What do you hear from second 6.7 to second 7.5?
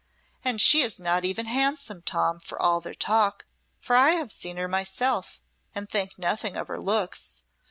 looks.